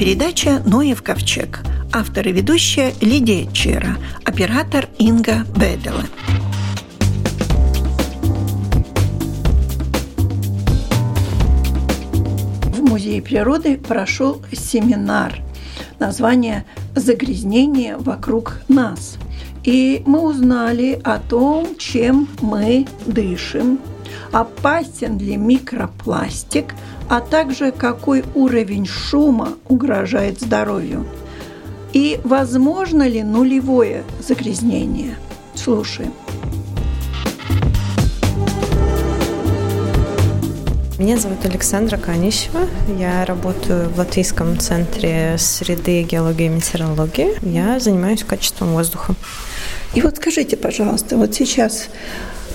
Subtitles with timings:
[0.00, 1.60] передача «Ноев ковчег».
[1.92, 6.04] Автор и ведущая Лидия Чера, оператор Инга Бедела.
[12.62, 15.38] В Музее природы прошел семинар.
[15.98, 16.64] Название
[16.94, 19.18] «Загрязнение вокруг нас».
[19.64, 23.78] И мы узнали о том, чем мы дышим,
[24.32, 26.74] опасен ли микропластик,
[27.10, 31.04] а также какой уровень шума угрожает здоровью.
[31.92, 35.16] И возможно ли нулевое загрязнение?
[35.56, 36.12] Слушаем.
[40.98, 42.68] Меня зовут Александра Канищева.
[42.96, 47.30] Я работаю в Латвийском центре среды, геологии и метеорологии.
[47.42, 49.16] Я занимаюсь качеством воздуха.
[49.94, 51.88] И вот скажите, пожалуйста, вот сейчас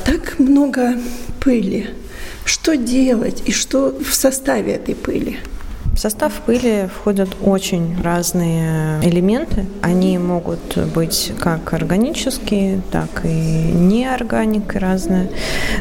[0.05, 0.93] так много
[1.41, 1.89] пыли.
[2.45, 5.39] Что делать и что в составе этой пыли?
[5.95, 9.65] В состав пыли входят очень разные элементы.
[9.81, 15.29] Они могут быть как органические, так и неорганик разные.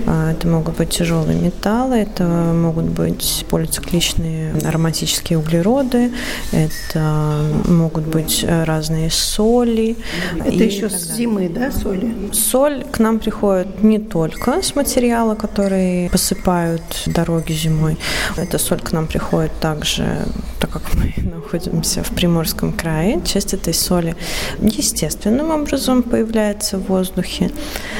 [0.06, 6.12] А, это могут быть тяжелые металлы, это могут быть полицикличные ароматические углероды,
[6.52, 9.96] это могут быть разные соли.
[10.38, 12.14] Это еще с зимы, да, соли?
[12.32, 17.98] Соль к нам приходит не только с материала, который посыпают дороги зимой.
[18.36, 20.26] Эта соль к нам приходит также также,
[20.58, 24.16] так как мы находимся в Приморском крае, часть этой соли
[24.60, 27.50] естественным образом появляется в воздухе.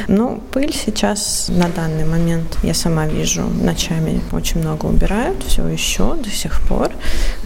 [0.09, 6.15] Но пыль сейчас на данный момент, я сама вижу, ночами очень много убирают, все еще
[6.15, 6.91] до сих пор.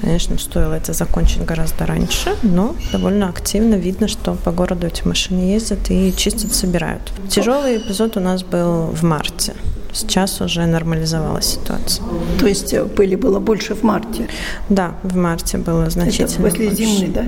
[0.01, 5.41] Конечно, стоило это закончить гораздо раньше, но довольно активно видно, что по городу эти машины
[5.41, 7.13] ездят и чистят, собирают.
[7.29, 9.55] Тяжелый эпизод у нас был в марте.
[9.99, 12.05] Сейчас уже нормализовалась ситуация.
[12.39, 14.29] То есть э, пыли было больше в марте?
[14.69, 16.83] Да, в марте было значительно Это после больше.
[16.85, 17.25] зимы, да?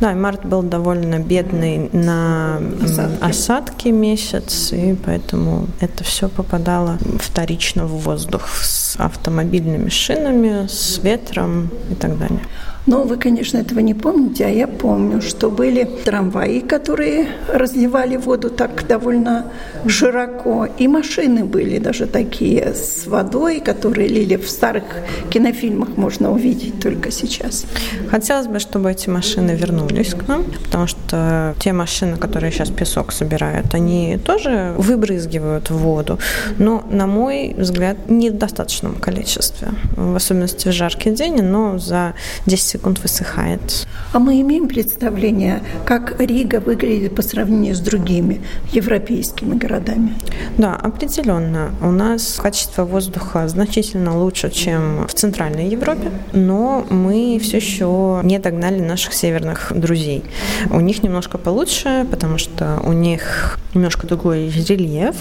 [0.00, 3.24] Да, март был довольно бедный на осадки.
[3.24, 11.70] осадки месяц, и поэтому это все попадало вторично в воздух с автомобильными шинами, с ветром
[11.90, 12.40] и так далее.
[12.88, 18.48] Но вы, конечно, этого не помните, а я помню, что были трамваи, которые разливали воду
[18.48, 19.44] так довольно
[19.86, 24.84] широко, и машины были даже такие с водой, которые лили в старых
[25.28, 27.66] кинофильмах, можно увидеть только сейчас.
[28.10, 33.12] Хотелось бы, чтобы эти машины вернулись к нам, потому что те машины, которые сейчас песок
[33.12, 36.18] собирают, они тоже выбрызгивают воду,
[36.58, 42.14] но, на мой взгляд, не в достаточном количестве, в особенности в жаркий день, но за
[42.46, 43.86] 10 секунд высыхает.
[44.12, 48.40] А мы имеем представление, как Рига выглядит по сравнению с другими
[48.72, 50.14] европейскими городами?
[50.56, 51.70] Да, определенно.
[51.82, 58.38] У нас качество воздуха значительно лучше, чем в Центральной Европе, но мы все еще не
[58.38, 60.22] догнали наших северных друзей.
[60.70, 65.16] У них немножко получше, потому что у них немножко другой рельеф,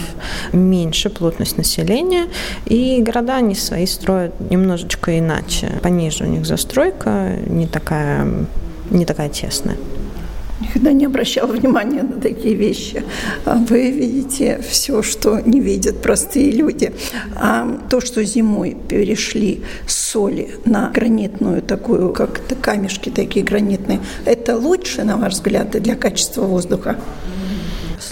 [0.54, 2.28] меньше плотность населения,
[2.66, 5.68] и города они свои строят немножечко иначе.
[5.82, 8.28] Пониже у них застройка, не такая,
[8.90, 9.78] не такая тесная.
[10.60, 13.04] Никогда не обращала внимания на такие вещи.
[13.46, 16.94] А вы видите все, что не видят простые люди.
[17.36, 24.00] А то, что зимой перешли с соли на гранитную такую, как это камешки такие гранитные,
[24.26, 26.98] это лучше, на ваш взгляд, для качества воздуха?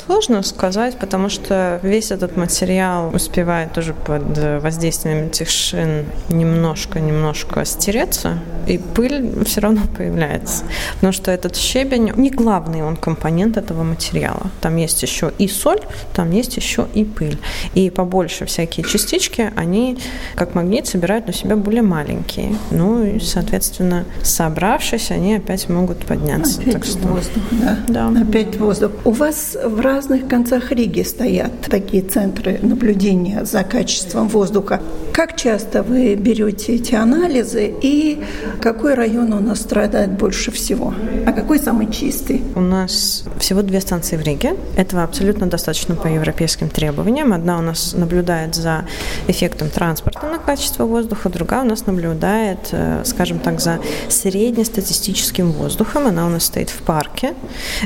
[0.05, 8.39] Сложно сказать, потому что весь этот материал успевает уже под воздействием этих шин немножко-немножко стереться,
[8.67, 10.63] и пыль все равно появляется.
[10.95, 14.47] Потому что этот щебень не главный он компонент этого материала.
[14.61, 15.81] Там есть еще и соль,
[16.13, 17.39] там есть еще и пыль.
[17.73, 19.97] И побольше всякие частички, они
[20.35, 22.55] как магнит собирают на себя более маленькие.
[22.71, 26.61] Ну и, соответственно, собравшись, они опять могут подняться.
[26.61, 27.07] Опять так что...
[27.07, 27.77] воздух, да.
[27.87, 28.21] да.
[28.21, 28.91] Опять воздух.
[29.05, 34.81] У вас в разных концах Риги стоят такие центры наблюдения за качеством воздуха.
[35.13, 38.23] Как часто вы берете эти анализы и
[38.61, 40.93] какой район у нас страдает больше всего?
[41.27, 42.41] А какой самый чистый?
[42.55, 44.55] У нас всего две станции в Риге.
[44.75, 47.31] Этого абсолютно достаточно по европейским требованиям.
[47.31, 48.85] Одна у нас наблюдает за
[49.27, 53.79] эффектом транспорта на качество воздуха, другая у нас наблюдает, э, скажем так, за
[54.09, 56.07] среднестатистическим воздухом.
[56.07, 57.35] Она у нас стоит в парке.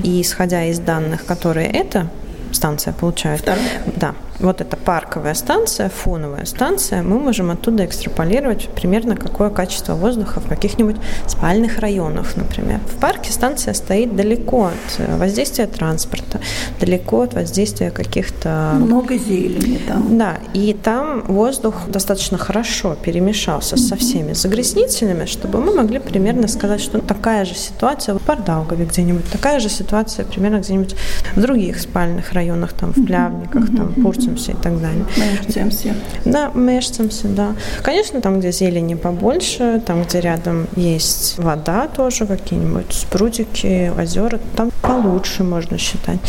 [0.02, 2.08] И исходя из данных, которые эта
[2.52, 3.82] станция получает, Вторая.
[3.96, 10.40] да, вот эта парковая станция, фоновая станция, мы можем оттуда экстраполировать примерно какое качество воздуха
[10.40, 10.96] в каких-нибудь
[11.28, 12.80] спальных районах, например.
[12.88, 16.40] В парке станция стоит далеко от воздействия транспорта,
[16.80, 18.74] далеко от воздействия каких-то...
[18.80, 20.18] Много зелени там.
[20.18, 26.82] Да, и там воздух достаточно хорошо перемешался со всеми загрязнителями, чтобы мы могли примерно сказать,
[26.82, 30.96] что такая же ситуация в Пардаугове где-нибудь, такая же ситуация примерно где-нибудь
[31.36, 35.06] в других спальных районах, там в Плявниках, там в Пурцемсе и так далее.
[35.18, 35.96] Мешцемсе.
[36.26, 37.56] Да, Мешцемсе, да.
[37.82, 44.72] Конечно, там, где зелени побольше, там, где рядом есть вода тоже, какие-нибудь спрудики, озера, там
[44.82, 46.20] получше можно считать.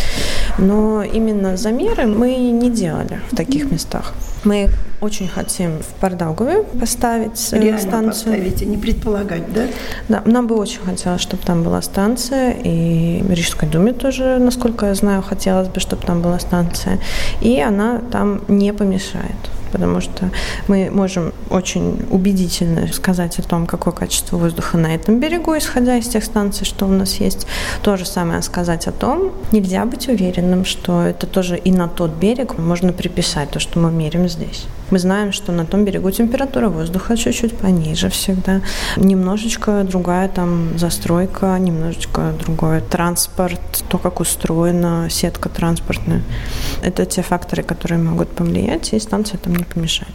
[0.59, 4.15] Но именно замеры мы не делали в таких местах.
[4.45, 4.71] Мы
[5.01, 8.33] очень хотим в Пардаугове поставить э, Реально станцию.
[8.35, 9.63] поставить, а не предполагать, да?
[10.09, 14.95] Да, нам бы очень хотелось, чтобы там была станция, и Рижской думе тоже, насколько я
[14.95, 16.99] знаю, хотелось бы, чтобы там была станция,
[17.41, 19.37] и она там не помешает
[19.73, 20.31] потому что
[20.69, 26.09] мы можем очень убедительно сказать о том, какое качество воздуха на этом берегу, исходя из
[26.09, 27.47] тех станций, что у нас есть.
[27.83, 32.13] То же самое сказать о том, нельзя быть уверенным, что это тоже и на тот
[32.13, 34.67] берег можно приписать то, что мы меряем здесь.
[34.91, 38.61] Мы знаем, что на том берегу температура воздуха чуть-чуть пониже всегда.
[38.97, 46.23] Немножечко другая там застройка, немножечко другой транспорт, то, как устроена сетка транспортная.
[46.83, 50.15] Это те факторы, которые могут повлиять, и станция там не помешает.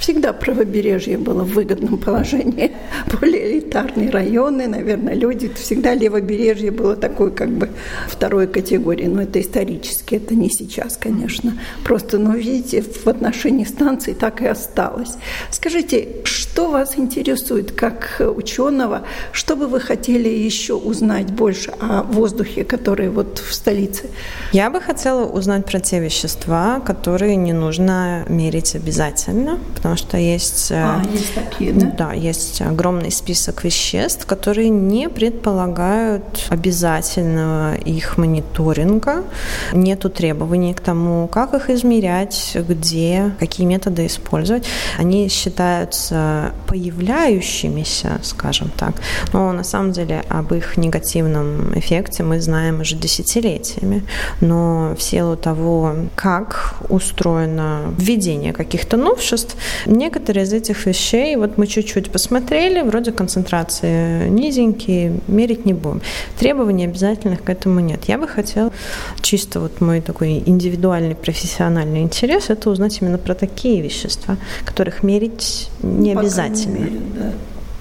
[0.00, 2.72] Всегда правобережье было в выгодном положении.
[3.20, 5.52] Более элитарные районы, наверное, люди.
[5.54, 7.68] Всегда левобережье было такой как бы
[8.08, 9.06] второй категории.
[9.06, 11.52] Но это исторически, это не сейчас, конечно.
[11.84, 15.16] Просто, ну, видите, в отношении станции так и осталось.
[15.50, 19.02] Скажите, что вас интересует как ученого?
[19.32, 24.04] Что бы вы хотели еще узнать больше о воздухе, который вот в столице?
[24.52, 30.70] Я бы хотела узнать про те вещества, которые не нужно мерить обязательно, потому что есть,
[30.70, 31.86] э, а, есть такие, да?
[31.98, 39.24] Да, есть огромный список веществ, которые не предполагают обязательного их мониторинга.
[39.72, 44.66] Нету требований к тому, как их измерять, где, какие методы использовать.
[44.98, 48.94] Они считаются появляющимися, скажем так,
[49.32, 54.02] но на самом деле об их негативном эффекте мы знаем уже десятилетиями.
[54.40, 59.56] Но в силу того, как устроено введение каких-то новшеств,
[59.86, 66.02] некоторые из этих вещей, вот мы чуть-чуть посмотрели, вроде концентрации низенькие, мерить не будем.
[66.38, 68.04] Требований обязательных к этому нет.
[68.04, 68.72] Я бы хотела,
[69.20, 75.70] чисто вот мой такой индивидуальный профессиональный интерес, это узнать именно про такие вещества, которых мерить
[75.82, 76.76] не обязательно.
[76.76, 77.32] Не мерят, да.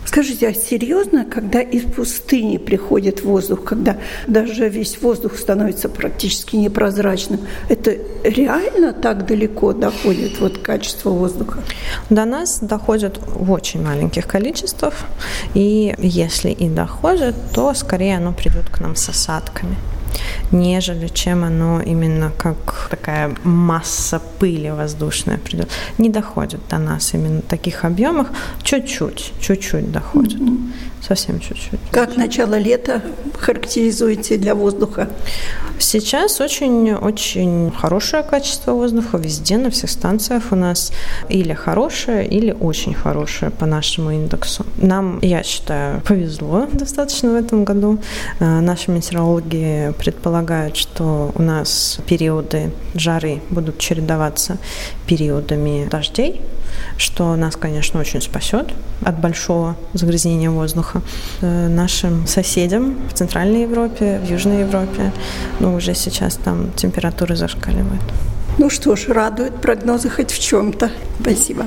[0.10, 7.42] Скажите, а серьезно, когда из пустыни приходит воздух, когда даже весь воздух становится практически непрозрачным,
[7.70, 11.62] это реально так далеко доходит вот качество воздуха?
[12.10, 14.96] До нас доходит в очень маленьких количествах,
[15.54, 19.76] и если и доходит, то скорее оно придет к нам с осадками
[20.52, 25.70] нежели чем оно именно как такая масса пыли воздушная придет.
[25.98, 28.28] Не доходит до нас именно в таких объемах.
[28.64, 30.40] Чуть-чуть, чуть-чуть доходит.
[30.40, 30.72] Mm-hmm.
[31.02, 31.80] Совсем чуть-чуть.
[31.92, 33.02] Как начало лета
[33.38, 35.10] характеризуете для воздуха?
[35.80, 40.92] Сейчас очень-очень хорошее качество воздуха везде, на всех станциях у нас
[41.30, 44.66] или хорошее, или очень хорошее по нашему индексу.
[44.76, 48.00] Нам, я считаю, повезло достаточно в этом году.
[48.40, 54.58] Э, наши метеорологи предполагают, что у нас периоды жары будут чередоваться
[55.06, 56.42] периодами дождей,
[56.98, 61.02] что нас, конечно, очень спасет от большого загрязнения воздуха.
[61.42, 65.12] Э, нашим соседям в Центральной Европе, в Южной Европе,
[65.60, 68.04] ну, уже сейчас там температуры зашкаливают.
[68.58, 70.90] Ну что ж, радует прогнозы хоть в чем-то.
[71.22, 71.66] Спасибо.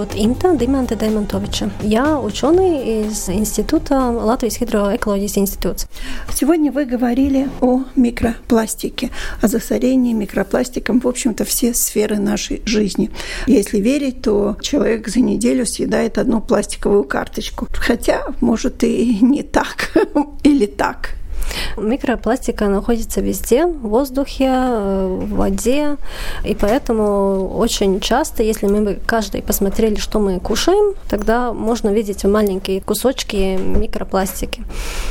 [0.00, 1.70] Зовут Инта Диманта Даймонтовича.
[1.82, 5.86] Я ученый из Института Латвийский гидроэкологический институт.
[6.32, 9.10] Сегодня вы говорили о микропластике,
[9.42, 13.10] о засорении микропластиком, в общем-то, все сферы нашей жизни.
[13.46, 17.68] Если верить, то человек за неделю съедает одну пластиковую карточку.
[17.70, 19.92] Хотя, может, и не так,
[20.42, 21.19] или так.
[21.76, 25.96] Микропластика находится везде, в воздухе, э, в воде,
[26.44, 32.24] и поэтому очень часто, если мы бы каждый посмотрели, что мы кушаем, тогда можно видеть
[32.24, 34.62] маленькие кусочки микропластики.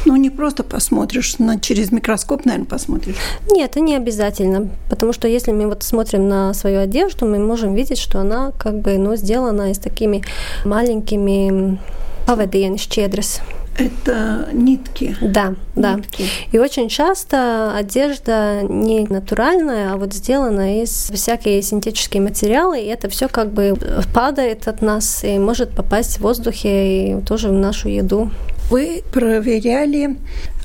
[0.05, 3.15] Ну, не просто посмотришь, на, через микроскоп, наверное, посмотришь.
[3.51, 7.75] Нет, это не обязательно, потому что если мы вот смотрим на свою одежду, мы можем
[7.75, 10.23] видеть, что она как бы ну, сделана из такими
[10.65, 11.79] маленькими
[12.25, 13.58] pavadieni šķiedras.
[13.79, 15.15] Это нитки.
[15.21, 15.95] Да, да.
[15.95, 16.25] Нитки.
[16.51, 23.09] И очень часто одежда не натуральная, а вот сделана из всякие синтетические материалы, и это
[23.09, 23.75] все как бы
[24.13, 28.31] падает от нас и может попасть в воздухе и тоже в нашу еду.
[28.69, 30.17] Вы проверяли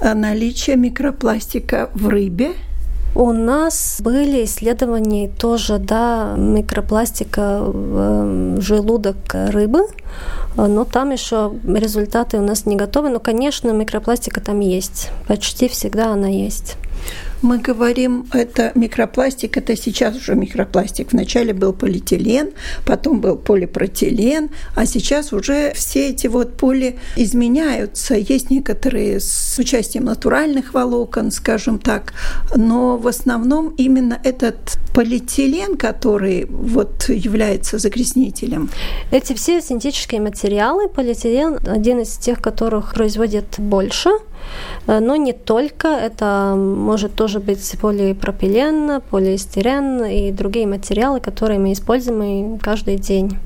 [0.03, 2.53] наличие микропластика в рыбе?
[3.15, 9.87] У нас были исследования тоже, да, микропластика в желудок рыбы,
[10.57, 13.11] но там еще результаты у нас не готовы.
[13.11, 15.11] Но, конечно, микропластика там есть.
[15.29, 16.77] Почти всегда она есть.
[17.45, 21.13] Мы говорим, это микропластик, это сейчас уже микропластик.
[21.13, 22.53] Вначале был полиэтилен,
[22.87, 28.15] потом был полипротилен, а сейчас уже все эти вот поли изменяются.
[28.15, 32.15] Есть некоторые с участием натуральных волокон, скажем так,
[32.57, 38.71] но в основном именно этот полиэтилен, который вот является загрязнителем.
[39.11, 44.09] Эти все синтетические материалы, полиэтилен один из тех, которых производят больше,
[44.87, 45.89] но не только.
[45.89, 53.39] Это может тоже быть полипропилен, полиэстерен и другие материалы, которые мы используем каждый день.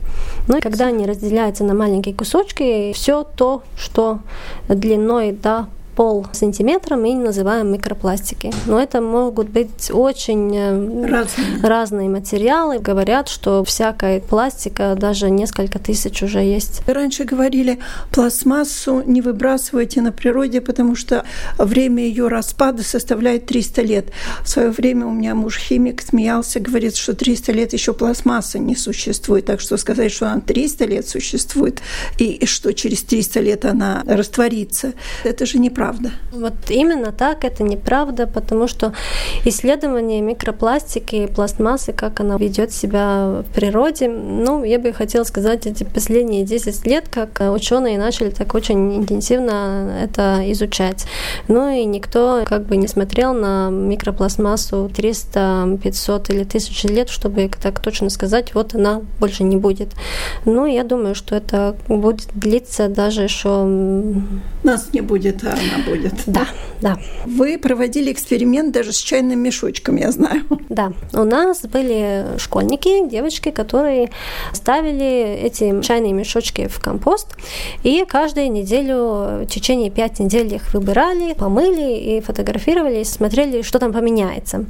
[0.47, 4.21] Ну и когда они разделяются на маленькие кусочки, все то, что
[4.68, 5.66] длиной до
[5.98, 8.52] пол сантиметра мы называем микропластики.
[8.66, 12.78] Но это могут быть очень э, разные, разные материалы.
[12.78, 16.82] Говорят, что всякая пластика даже несколько тысяч уже есть.
[16.86, 17.80] Раньше говорили,
[18.12, 21.24] пластмассу не выбрасывайте на природе, потому что
[21.58, 24.06] время ее распада составляет 300 лет.
[24.44, 28.76] В свое время у меня муж химик смеялся, говорит, что 300 лет еще пластмасса не
[28.76, 29.46] существует.
[29.46, 31.82] Так что сказать, что она 300 лет существует
[32.18, 34.92] и что через 300 лет она растворится,
[35.24, 36.11] это же неправда неправда.
[36.33, 38.92] Вот именно так, это неправда, потому что
[39.45, 45.66] исследование микропластики и пластмассы, как она ведет себя в природе, ну, я бы хотела сказать,
[45.66, 51.07] эти последние 10 лет, как ученые начали так очень интенсивно это изучать.
[51.49, 57.50] Ну и никто как бы не смотрел на микропластмассу 300, 500 или 1000 лет, чтобы
[57.61, 59.88] так точно сказать, вот она больше не будет.
[60.45, 63.64] Ну, я думаю, что это будет длиться даже еще...
[64.62, 66.14] Нас не будет, а она будет.
[66.26, 66.47] Да,
[66.80, 66.99] да.
[67.26, 70.42] Вы проводили эксперимент даже с чайным мешочком, я знаю.
[70.68, 74.11] Да, у нас были школьники, девочки, которые
[74.52, 77.37] ставили эти чайные мешочки в компост,
[77.82, 83.78] и каждую неделю, в течение пять недель их выбирали, помыли и фотографировали, и смотрели, что
[83.78, 84.66] там поменяется.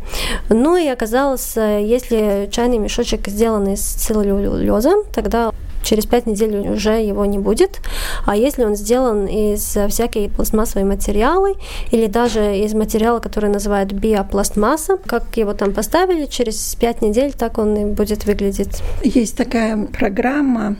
[0.48, 5.52] Ну и оказалось, если чайный мешочек сделан из целлюлеза, тогда
[5.88, 7.80] через пять недель уже его не будет.
[8.26, 11.54] А если он сделан из всякой пластмассовой материалы
[11.90, 17.56] или даже из материала, который называют биопластмасса, как его там поставили, через пять недель так
[17.58, 18.82] он и будет выглядеть.
[19.02, 20.76] Есть такая программа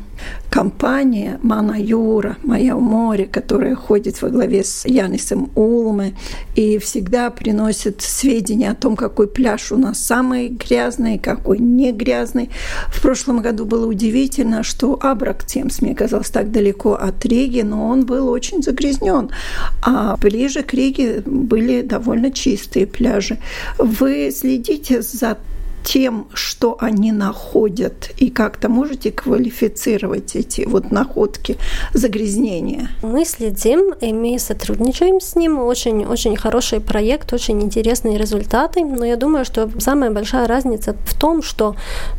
[0.50, 6.14] компания Мана Юра, Моя у моря, которая ходит во главе с Янисом Улме
[6.54, 12.50] и всегда приносит сведения о том, какой пляж у нас самый грязный, какой не грязный.
[12.88, 18.06] В прошлом году было удивительно, что Абрактемс, мне казалось, так далеко от Риги, но он
[18.06, 19.30] был очень загрязнен.
[19.82, 23.38] А ближе к Риге были довольно чистые пляжи.
[23.78, 25.37] Вы следите за
[25.85, 31.56] тем, что они находят, и как-то можете квалифицировать эти вот находки
[31.94, 32.90] загрязнения?
[33.02, 35.58] Мы следим, и мы сотрудничаем с ним.
[35.58, 38.85] Очень, очень хороший проект, очень интересные результаты.
[38.85, 41.76] Но я думаю, что самая большая разница в том, что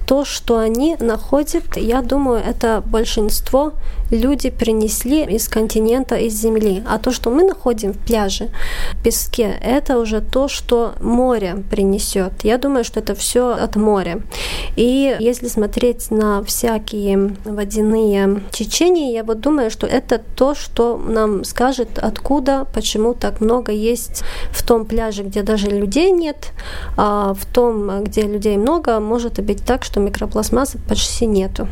[0.07, 3.73] то, что они находят, я думаю, это большинство
[4.11, 6.83] люди принесли из континента, из земли.
[6.87, 8.49] А то, что мы находим в пляже,
[8.93, 12.33] в песке, это уже то, что море принесет.
[12.43, 14.21] Я думаю, что это все от моря.
[14.75, 21.43] И если смотреть на всякие водяные течения, я вот думаю, что это то, что нам
[21.43, 26.51] скажет, откуда, почему так много есть в том пляже, где даже людей нет,
[26.97, 31.67] а в том, где людей много, может быть так, что микропластмассы почти нету.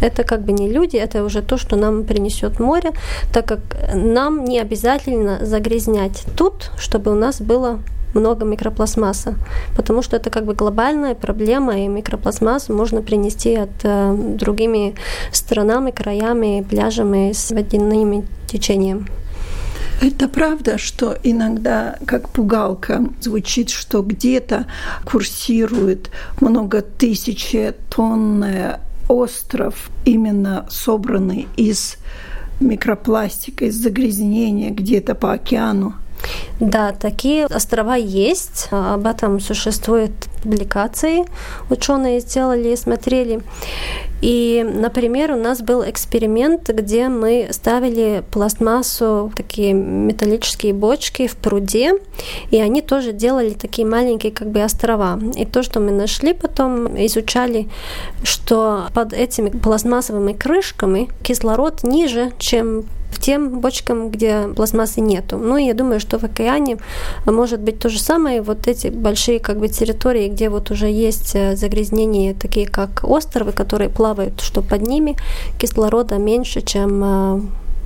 [0.00, 2.92] Это как бы не люди, это уже то, что нам принесет море,
[3.32, 3.60] так как
[3.94, 7.80] нам не обязательно загрязнять тут, чтобы у нас было
[8.14, 9.34] много микропластмасса,
[9.76, 14.94] потому что это как бы глобальная проблема, и микропластмасс можно принести от э, другими
[15.32, 19.06] странами, краями, пляжами с водяными течением.
[20.00, 24.66] Это правда, что иногда как пугалка звучит, что где-то
[25.04, 27.54] курсирует много тысяч
[27.94, 28.44] тонн
[29.08, 31.96] остров, именно собранный из
[32.60, 35.94] микропластика, из загрязнения где-то по океану.
[36.60, 38.68] Да, такие острова есть.
[38.70, 40.12] Об этом существуют
[40.42, 41.24] публикации.
[41.70, 43.40] Ученые сделали и смотрели.
[44.20, 51.94] И, например, у нас был эксперимент, где мы ставили пластмассу, такие металлические бочки в пруде,
[52.50, 55.18] и они тоже делали такие маленькие как бы острова.
[55.36, 57.68] И то, что мы нашли потом, изучали,
[58.22, 65.36] что под этими пластмассовыми крышками кислород ниже, чем в тем бочкам, где пластмассы нету.
[65.36, 66.78] Ну, я думаю, что в океане
[67.26, 68.42] может быть то же самое.
[68.42, 73.52] Вот эти большие как бы территории, где вот уже есть э, загрязнения, такие как островы,
[73.52, 75.16] которые плавают, что под ними
[75.58, 77.40] кислорода меньше, чем э,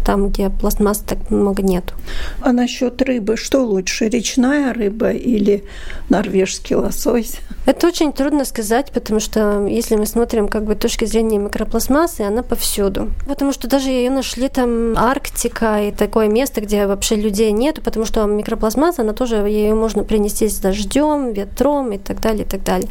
[0.05, 1.95] там, где пластмассы так много нет.
[2.41, 5.65] А насчет рыбы, что лучше, речная рыба или
[6.09, 7.39] норвежский лосось?
[7.67, 12.43] Это очень трудно сказать, потому что если мы смотрим как бы точки зрения микропластмассы, она
[12.43, 13.11] повсюду.
[13.27, 18.05] Потому что даже ее нашли там Арктика и такое место, где вообще людей нету, потому
[18.05, 22.63] что микропластмасса, она тоже, ее можно принести с дождем, ветром и так далее, и так
[22.63, 22.91] далее.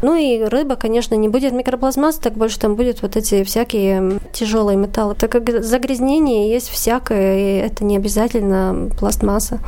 [0.00, 4.76] Ну и рыба, конечно, не будет микропластмассы, так больше там будет вот эти всякие тяжелые
[4.76, 5.14] металлы.
[5.14, 9.60] Так как загрязнение есть всякое, и это не обязательно пластмасса.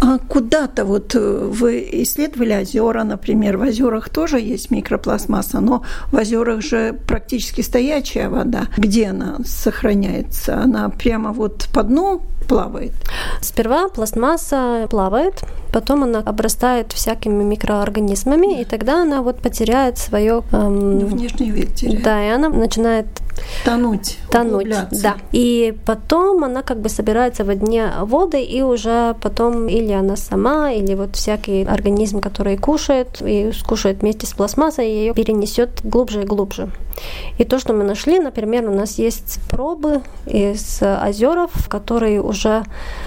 [0.00, 6.16] А куда-то вот э, вы исследовали озера, например, в озерах тоже есть микропластмасса, но в
[6.16, 8.66] озерах же практически стоячая вода.
[8.76, 10.60] Где она сохраняется?
[10.60, 12.92] Она прямо вот по дну плавает?
[13.40, 15.42] Сперва пластмасса плавает,
[15.72, 20.42] потом она обрастает всякими микроорганизмами, и тогда она вот потеряет свое...
[20.52, 22.02] Эм, Внешний вид теряет.
[22.02, 23.06] Да, и она начинает
[23.64, 25.16] тонуть, тонуть, да.
[25.32, 30.72] И потом она как бы собирается в дне воды, и уже потом или она сама,
[30.72, 36.26] или вот всякий организм, который кушает, и кушает вместе с пластмассой, ее перенесет глубже и
[36.26, 36.70] глубже.
[37.38, 42.62] И то, что мы нашли, например, у нас есть пробы из озеров, которые уже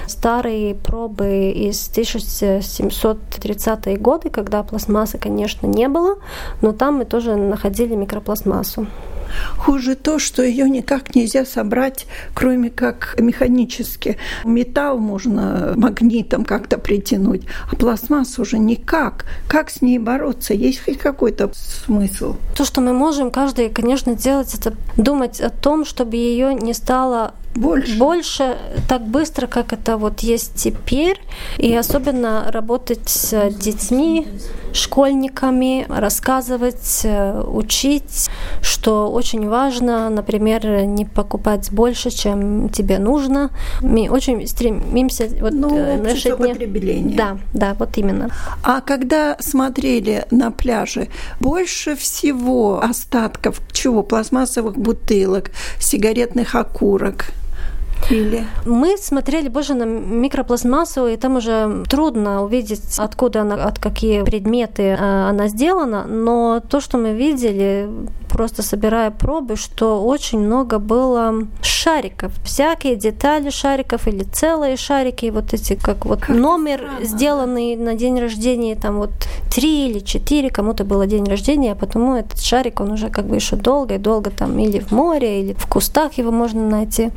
[0.08, 6.18] старые пробы из 1730-е годы, когда пластмассы, конечно, не было,
[6.62, 8.88] но там мы тоже находили микропластмассу.
[9.58, 14.18] Хуже то, что ее никак нельзя собрать, кроме как механически.
[14.44, 19.26] Металл можно магнитом как-то притянуть, а пластмассу уже никак.
[19.48, 20.54] Как с ней бороться?
[20.54, 22.36] Есть хоть какой-то смысл?
[22.56, 27.34] То, что мы можем, каждый, конечно, делать, это думать о том, чтобы ее не стало
[27.58, 27.98] больше.
[27.98, 31.20] больше так быстро, как это вот есть теперь.
[31.58, 34.28] И особенно работать с детьми,
[34.74, 38.30] школьниками, рассказывать, э, учить,
[38.62, 43.52] что очень важно, например, не покупать больше, чем тебе нужно.
[43.82, 47.16] Мы очень стремимся вот ну, э, наши дни...
[47.16, 48.30] Да, да, вот именно.
[48.64, 51.08] А когда смотрели на пляже,
[51.40, 54.04] больше всего остатков чего?
[54.04, 57.26] Пластмассовых бутылок, сигаретных окурок?
[58.10, 58.46] Или?
[58.66, 64.84] Мы смотрели больше на микропластмассу, и там уже трудно увидеть, откуда она, от какие предметы
[64.84, 67.90] э, она сделана, но то, что мы видели,
[68.38, 75.54] просто собирая пробы, что очень много было шариков, всякие детали шариков или целые шарики, вот
[75.54, 77.06] эти как вот как номер странно.
[77.06, 79.12] сделанный на день рождения, там вот
[79.54, 83.36] три или четыре, кому-то было день рождения, а потому этот шарик, он уже как бы
[83.36, 87.10] еще долго и долго там или в море, или в кустах его можно найти.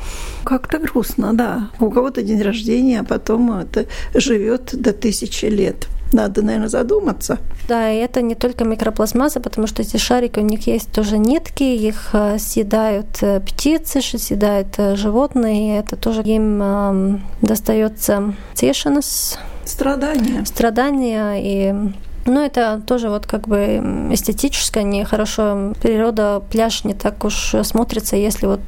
[0.45, 1.69] Как-то грустно, да.
[1.81, 5.89] У кого-то день рождения, а потом это живет до тысячи лет.
[6.13, 7.39] Надо, наверное, задуматься.
[7.69, 11.63] Да, и это не только микропластмасса, потому что эти шарики, у них есть тоже нитки,
[11.63, 19.39] их э, съедают э, птицы, съедают э, животные, и это тоже им э, достается тишинес.
[19.65, 20.45] Страдания.
[20.45, 21.93] Страдания и
[22.27, 25.73] ну, это тоже вот как бы эстетическое, нехорошо.
[25.81, 28.61] Природа, пляж не так уж смотрится, если вот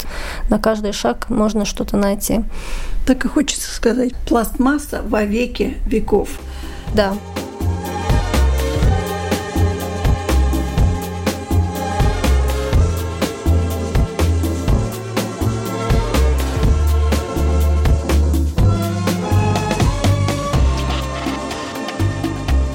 [0.48, 2.44] на каждый шаг можно что-то найти.
[3.06, 6.30] Так и хочется сказать, пластмасса во веки веков.
[6.94, 7.14] Да.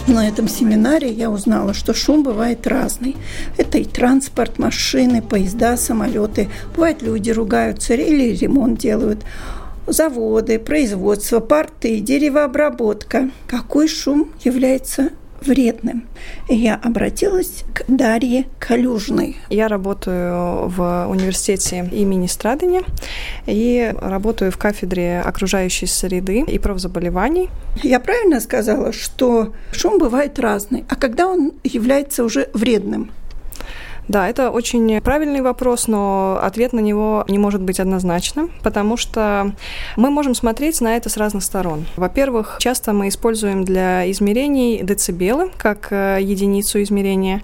[0.08, 3.15] На этом семинаре я узнала, что шум бывает разный.
[3.58, 6.49] Это и транспорт, машины, поезда, самолеты.
[6.73, 9.23] Бывает, люди ругаются или ремонт делают
[9.88, 13.30] заводы, производство, порты, деревообработка.
[13.47, 15.10] Какой шум является
[15.41, 16.08] вредным.
[16.50, 19.38] И я обратилась к Дарье Калюжной.
[19.50, 22.84] Я работаю в университете имени Страдания
[23.45, 27.50] и работаю в кафедре окружающей среды и профзаболеваний.
[27.84, 33.12] Я правильно сказала, что шум бывает разный, а когда он является уже вредным?
[34.08, 39.52] Да, это очень правильный вопрос, но ответ на него не может быть однозначным, потому что
[39.98, 41.86] мы можем смотреть на это с разных сторон.
[41.98, 47.41] Во-первых, часто мы используем для измерений децибелы как э, единицу измерения,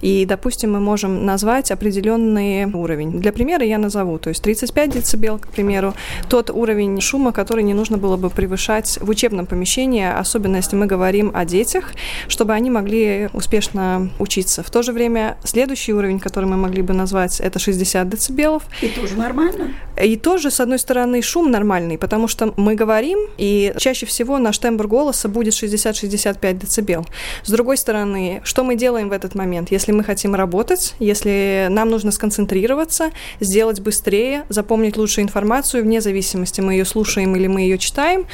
[0.00, 3.20] и, допустим, мы можем назвать определенный уровень.
[3.20, 5.94] Для примера я назову, то есть 35 децибел, к примеру,
[6.28, 10.86] тот уровень шума, который не нужно было бы превышать в учебном помещении, особенно если мы
[10.86, 11.92] говорим о детях,
[12.28, 14.62] чтобы они могли успешно учиться.
[14.62, 18.62] В то же время следующий уровень, который мы могли бы назвать, это 60 децибелов.
[18.82, 19.74] И тоже нормально?
[20.02, 24.58] И тоже, с одной стороны, шум нормальный, потому что мы говорим, и чаще всего наш
[24.58, 27.06] тембр голоса будет 60-65 децибел.
[27.42, 29.70] С другой стороны, что мы делаем в этот момент?
[29.70, 36.60] Если мы хотим работать, если нам нужно сконцентрироваться, сделать быстрее, запомнить лучшую информацию, вне зависимости,
[36.60, 38.26] мы ее слушаем или мы ее читаем,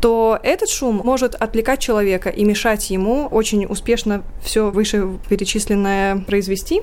[0.00, 6.82] то этот шум может отвлекать человека и мешать ему очень успешно все вышеперечисленное произвести.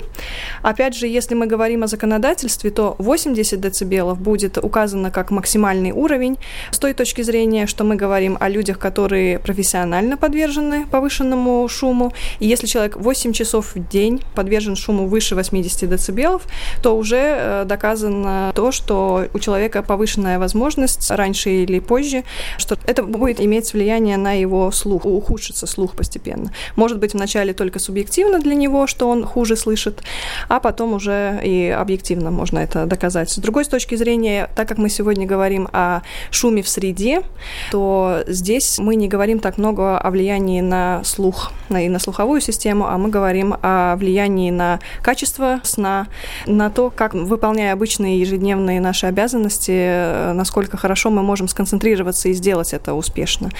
[0.62, 6.36] Опять же, если мы говорим о законодательстве, то 80 дБ будет указано как максимальный уровень
[6.70, 12.12] с той точки зрения, что мы говорим о людях, которые профессионально подвержены повышенному шуму.
[12.40, 16.42] И если человек 8 часов в день подвержен шуму выше 80 дБ,
[16.82, 22.24] то уже э, доказано то, что у человека повышенная возможность раньше или позже,
[22.56, 26.52] что это будет иметь влияние на его слух, ухудшится слух постепенно.
[26.76, 30.02] Может быть, вначале только субъективно для него, что он хуже слышит,
[30.48, 33.30] а потом уже и объективно можно это доказать.
[33.30, 36.00] С другой с точки зрения, так как мы сегодня говорим о
[36.30, 37.22] шуме в среде,
[37.70, 42.86] то здесь мы не говорим так много о влиянии на слух и на слуховую систему,
[42.86, 46.08] а мы говорим о влиянии на качество сна,
[46.46, 52.72] на то, как, выполняя обычные ежедневные наши обязанности, насколько хорошо мы можем сконцентрироваться и сделать
[52.72, 53.50] это успешно.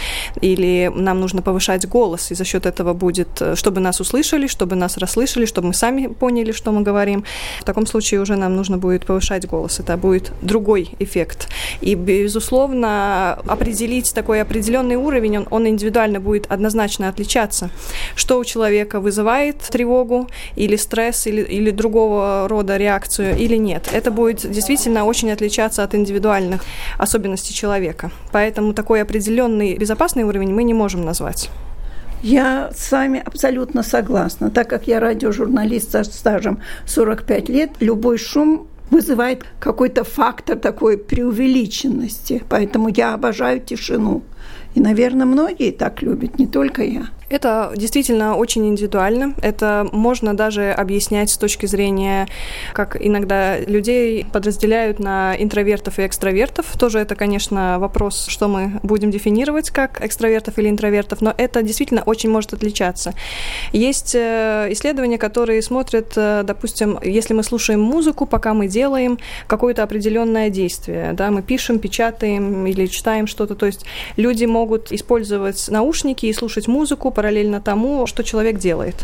[0.40, 4.98] Или нам нужно повышать голос, и за счет этого будет, чтобы нас услышали, чтобы нас
[4.98, 7.24] расслышали, чтобы мы сами поняли, что мы говорим.
[7.61, 9.80] В таком случае уже нам нужно будет повышать голос.
[9.80, 11.48] Это будет другой эффект.
[11.80, 17.70] И, безусловно, определить такой определенный уровень, он, он индивидуально будет однозначно отличаться.
[18.14, 23.88] Что у человека вызывает тревогу или стресс, или, или другого рода реакцию, или нет.
[23.92, 26.64] Это будет действительно очень отличаться от индивидуальных
[26.98, 28.11] особенностей человека.
[28.33, 31.51] Поэтому такой определенный безопасный уровень мы не можем назвать.
[32.22, 34.51] Я с вами абсолютно согласна.
[34.51, 42.42] Так как я радиожурналист со стажем 45 лет, любой шум вызывает какой-то фактор такой преувеличенности.
[42.48, 44.22] Поэтому я обожаю тишину.
[44.74, 47.07] И, наверное, многие так любят, не только я.
[47.30, 49.34] Это действительно очень индивидуально.
[49.42, 52.26] Это можно даже объяснять с точки зрения,
[52.72, 56.66] как иногда людей подразделяют на интровертов и экстравертов.
[56.78, 62.02] Тоже это, конечно, вопрос, что мы будем дефинировать как экстравертов или интровертов, но это действительно
[62.02, 63.12] очень может отличаться.
[63.72, 69.82] Есть э, исследования, которые смотрят, э, допустим, если мы слушаем музыку, пока мы делаем какое-то
[69.82, 73.84] определенное действие, да, мы пишем, печатаем или читаем что-то, то есть
[74.16, 78.94] люди могут использовать наушники и слушать музыку, параллельно тому, что человек делает.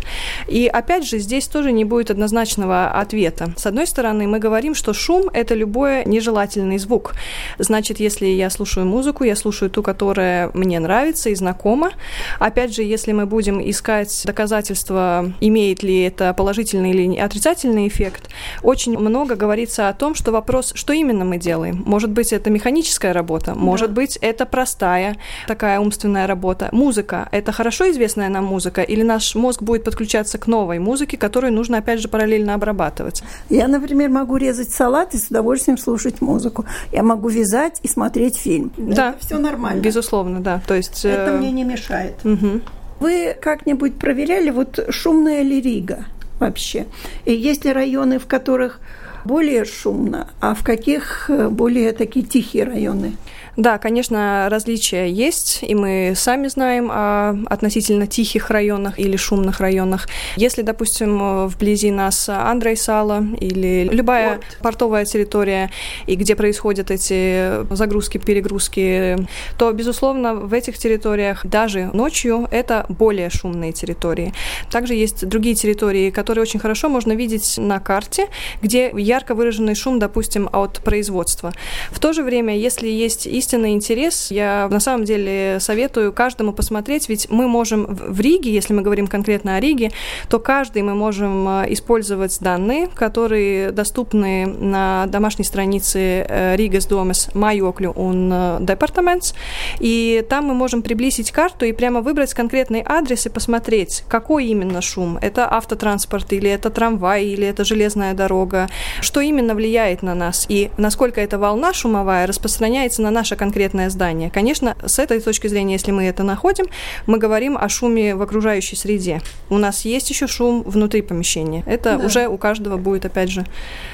[0.47, 3.53] И опять же, здесь тоже не будет однозначного ответа.
[3.57, 7.15] С одной стороны, мы говорим, что шум– это любой нежелательный звук.
[7.59, 11.91] Значит, если я слушаю музыку, я слушаю ту, которая мне нравится и знакома.
[12.39, 18.31] Опять же, если мы будем искать доказательства, имеет ли это положительный или отрицательный эффект,
[18.63, 21.83] очень много говорится о том, что вопрос, что именно мы делаем.
[21.85, 23.95] Может быть, это механическая работа, может да.
[23.95, 25.17] быть, это простая
[25.49, 26.69] такая умственная работа.
[26.71, 31.17] Музыка– это хорошо известно известная нам музыка, или наш мозг будет подключаться к новой музыке,
[31.17, 33.23] которую нужно, опять же, параллельно обрабатывать?
[33.49, 36.67] Я, например, могу резать салат и с удовольствием слушать музыку.
[36.93, 38.73] Я могу вязать и смотреть фильм.
[38.77, 39.11] Да.
[39.11, 39.81] Это все нормально.
[39.81, 40.61] Безусловно, да.
[40.67, 41.05] То есть...
[41.05, 41.39] Это э...
[41.39, 42.15] мне не мешает.
[42.25, 42.61] Угу.
[43.01, 46.05] Вы как-нибудь проверяли вот шумная ли Рига
[46.39, 46.87] вообще?
[47.25, 48.81] И есть ли районы, в которых
[49.25, 53.17] более шумно, а в каких э, более такие тихие районы?
[53.57, 60.09] Да, конечно, различия есть, и мы сами знаем о относительно тихих районах или шумных районах.
[60.37, 64.45] Если, допустим, вблизи нас Андрейсала или любая вот.
[64.61, 65.71] портовая территория,
[66.07, 69.17] и где происходят эти загрузки, перегрузки,
[69.57, 74.33] то, безусловно, в этих территориях даже ночью это более шумные территории.
[74.71, 78.29] Также есть другие территории, которые очень хорошо можно видеть на карте,
[78.63, 81.53] где ярко выраженный шум, допустим, от производства.
[81.91, 87.09] В то же время, если есть истинный интерес, я на самом деле советую каждому посмотреть,
[87.09, 89.91] ведь мы можем в Риге, если мы говорим конкретно о Риге,
[90.29, 97.93] то каждый мы можем э, использовать данные, которые доступны на домашней странице Риgas Домес Майоклю
[97.97, 99.35] un Департаментс,
[99.81, 104.81] и там мы можем приблизить карту и прямо выбрать конкретный адрес и посмотреть, какой именно
[104.81, 105.19] шум.
[105.23, 108.69] Это автотранспорт или это трамвай или это железная дорога,
[109.05, 114.31] что именно влияет на нас и насколько эта волна шумовая распространяется на наше конкретное здание.
[114.31, 116.67] Конечно, с этой точки зрения, если мы это находим,
[117.07, 119.21] мы говорим о шуме в окружающей среде.
[119.51, 121.63] У нас есть еще шум внутри помещения.
[121.67, 122.05] Это да.
[122.05, 123.45] уже у каждого будет, опять же,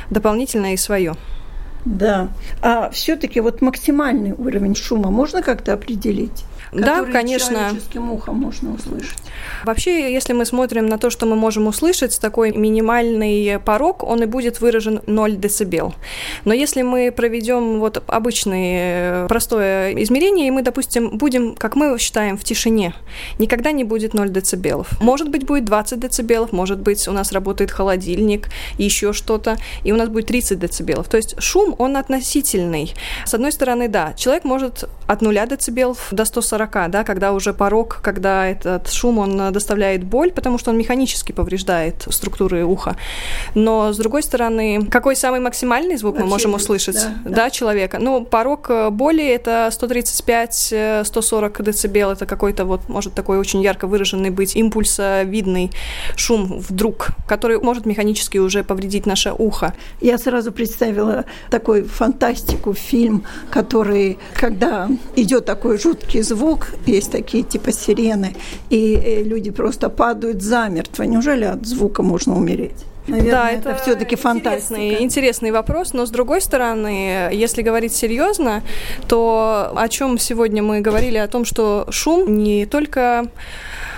[0.08, 1.14] дополнительное и свое.
[1.84, 2.28] Да.
[2.62, 6.44] А все-таки вот максимальный уровень шума можно как-то определить?
[6.72, 7.56] Да, конечно.
[7.56, 9.18] Человеческим ухом можно услышать.
[9.64, 14.26] Вообще, если мы смотрим на то, что мы можем услышать, такой минимальный порог, он и
[14.26, 15.94] будет выражен 0 дБ.
[16.44, 22.36] Но если мы проведем вот обычное простое измерение, и мы, допустим, будем, как мы считаем,
[22.36, 22.94] в тишине,
[23.38, 25.00] никогда не будет 0 дБ.
[25.00, 29.96] Может быть, будет 20 дБ, может быть, у нас работает холодильник, еще что-то, и у
[29.96, 31.08] нас будет 30 дБ.
[31.08, 32.94] То есть шум, он относительный.
[33.26, 38.00] С одной стороны, да, человек может от 0 дБ до 140, да, когда уже порог,
[38.02, 42.96] когда этот шум, он доставляет боль, потому что он механически повреждает структуры уха.
[43.54, 46.96] Но, с другой стороны, какой самый максимальный звук Вообще, мы можем услышать?
[46.96, 47.36] Да, да.
[47.36, 47.98] да, человека?
[47.98, 52.10] Ну, порог э, боли— это 135-140 децибел.
[52.10, 55.70] Это какой-то вот, может, такой очень ярко выраженный быть импульсовидный
[56.16, 59.74] шум вдруг, который может механически уже повредить наше ухо.
[60.00, 66.49] Я сразу представила такой фантастику, фильм, который, когда идет такой жуткий звук,
[66.86, 68.34] есть такие типа сирены,
[68.70, 71.04] и э, люди просто падают замертво.
[71.04, 72.84] Неужели от звука можно умереть?
[73.06, 74.74] Наверное, да, это, это все-таки фантастика.
[74.74, 78.62] Интересный, интересный вопрос, но с другой стороны, если говорить серьезно,
[79.08, 83.28] то о чем сегодня мы говорили, о том, что шум не только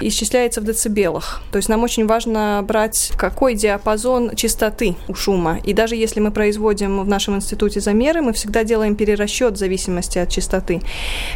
[0.01, 1.43] исчисляется в децибелах.
[1.51, 5.59] То есть нам очень важно брать, какой диапазон частоты у шума.
[5.65, 10.19] И даже если мы производим в нашем институте замеры, мы всегда делаем перерасчет в зависимости
[10.19, 10.81] от частоты.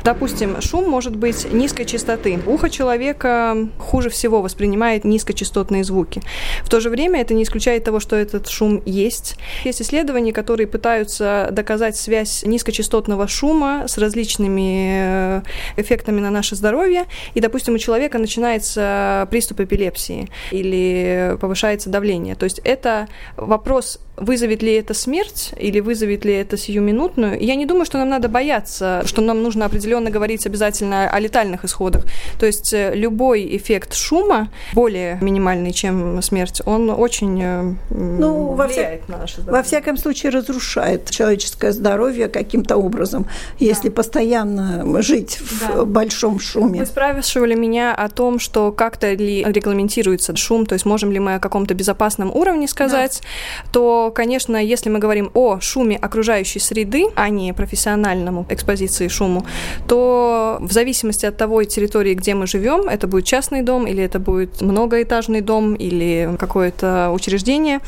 [0.05, 2.41] Допустим, шум может быть низкой частоты.
[2.47, 6.23] Ухо человека хуже всего воспринимает низкочастотные звуки.
[6.65, 9.37] В то же время это не исключает того, что этот шум есть.
[9.65, 15.43] Есть исследования, которые пытаются доказать связь низкочастотного шума с различными э,
[15.77, 17.05] эффектами на наше здоровье.
[17.35, 22.35] И, допустим, у человека начинает начинается приступ эпилепсии или повышается давление.
[22.35, 27.39] То есть это вопрос Вызовет ли это смерть или вызовет ли это сиюминутную?
[27.43, 31.65] Я не думаю, что нам надо бояться, что нам нужно определенно говорить обязательно о летальных
[31.65, 32.05] исходах.
[32.39, 39.07] То есть э, любой эффект шума, более минимальный, чем смерть, он очень э, ну, влияет
[39.09, 39.59] во на наше здоровье.
[39.59, 43.27] Во всяком случае, разрушает человеческое здоровье каким-то образом,
[43.59, 43.95] если да.
[43.95, 45.83] постоянно жить да.
[45.83, 46.81] в большом шуме.
[46.81, 51.35] Вы спрашивали меня о том, что как-то ли регламентируется шум, то есть можем ли мы
[51.35, 53.21] о каком-то безопасном уровне сказать,
[53.63, 53.71] да.
[53.73, 59.45] то конечно, если мы говорим о шуме окружающей среды, а не профессиональному экспозиции шуму,
[59.89, 64.19] то в зависимости от того территории, где мы живем, это будет частный дом или это
[64.19, 67.81] будет многоэтажный дом или какое-то учреждение,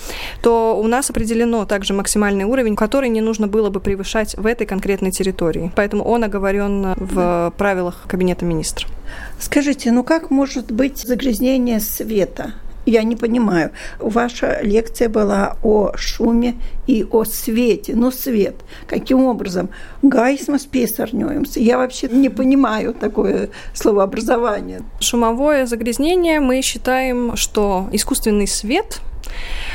[0.42, 4.66] то у нас определено также максимальный уровень, который не нужно было бы превышать в этой
[4.66, 5.72] конкретной территории.
[5.76, 8.90] Поэтому он оговорен в правилах Кабинета министров.
[9.38, 12.52] Скажите, ну как может быть загрязнение света?
[12.88, 13.70] Я не понимаю.
[13.98, 16.54] Ваша лекция была о шуме
[16.86, 17.94] и о свете.
[17.94, 18.54] Ну, свет.
[18.86, 19.68] Каким образом?
[20.02, 21.58] Gaismas piesārņojums.
[21.60, 24.80] Я вообще не понимаю такое словообразование.
[25.00, 29.02] Шумовое загрязнение мы считаем, что искусственный свет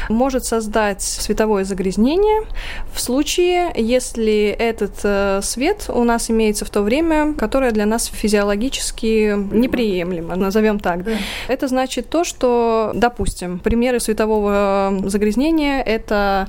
[0.10, 2.46] может создать световое загрязнение
[2.94, 8.06] в случае, если этот э, свет у нас имеется в то время, которое для нас
[8.06, 11.04] физиологически неприемлемо, назовем так.
[11.04, 11.12] Да.
[11.48, 16.48] Это значит то, что, допустим, примеры светового загрязнения– это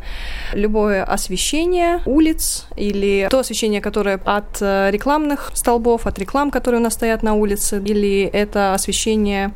[0.53, 6.85] любое освещение улиц или то освещение, которое от э, рекламных столбов, от реклам, которые у
[6.85, 9.53] нас стоят на улице, или это освещение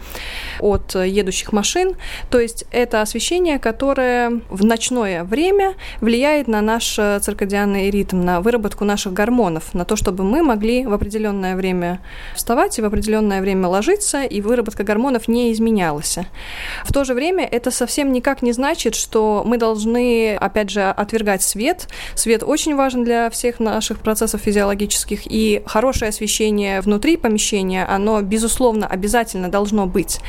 [0.60, 1.96] от едущих машин.
[2.30, 8.22] То есть это освещение, которое которое в ночное время влияет на наш э, циркадианный ритм,
[8.22, 12.00] на выработку наших гормонов, на то, чтобы мы могли в определенное время
[12.34, 16.18] вставать и в определенное время ложиться, и выработка гормонов не изменялась.
[16.84, 21.42] В то же время это совсем никак не значит, что мы должны, опять же, отвергать
[21.42, 21.88] свет.
[22.14, 28.86] Свет очень важен для всех наших процессов физиологических, и хорошее освещение внутри помещения, оно, безусловно,
[28.86, 30.20] обязательно должно быть.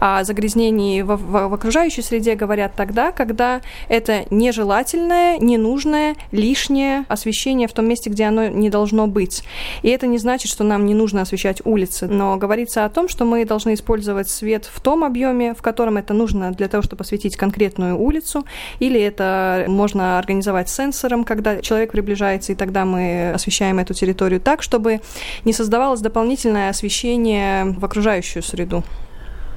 [0.00, 7.66] А загрязнений в, в, в окружающей среде говорят тогда, когда это нежелательное, ненужное, лишнее освещение
[7.66, 9.42] в том месте, где оно не должно быть.
[9.82, 13.24] И это не значит, что нам не нужно освещать улицы, но говорится о том, что
[13.24, 17.36] мы должны использовать свет в том объеме, в котором это нужно для того, чтобы осветить
[17.36, 18.46] конкретную улицу,
[18.78, 24.62] или это можно организовать сенсором, когда человек приближается, и тогда мы освещаем эту территорию так,
[24.62, 25.00] чтобы
[25.44, 28.84] не создавалось дополнительное освещение в окружающую среду.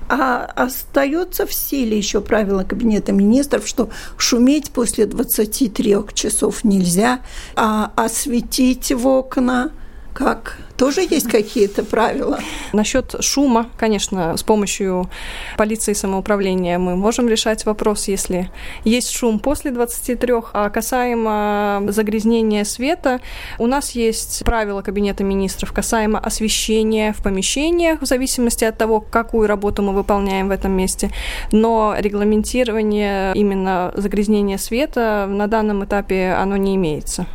[0.10, 7.19] А остается в силе еще правило Кабинета министров, что шуметь после 23 часов нельзя,
[7.56, 9.72] а осветить в окна
[10.19, 10.58] как?
[10.75, 12.39] Тоже есть какие-то правила?
[12.73, 15.10] Насчет шума, конечно, с помощью
[15.58, 18.49] полиции и самоуправления мы можем решать вопрос, если
[18.84, 23.21] есть шум после 23, а касаемо загрязнения света,
[23.60, 29.47] у нас есть правила Кабинета министров касаемо освещения в помещениях, в зависимости от того, какую
[29.47, 31.12] работу мы выполняем в этом месте,
[31.53, 37.25] но регламентирование именно загрязнения света на данном этапе оно не имеется.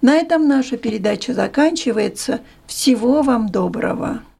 [0.00, 2.40] На этом наша передача заканчивается.
[2.66, 4.22] Всего вам доброго!